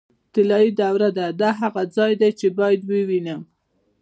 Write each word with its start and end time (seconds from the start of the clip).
طلایي 0.33 0.69
دروازه 0.79 1.09
ده، 1.17 1.25
دا 1.41 1.49
هغه 1.61 1.81
ځای 1.95 2.11
دی 2.21 2.31
چې 2.39 2.47
باید 2.57 2.81
یې 2.83 2.87
ووینم. 2.95 3.41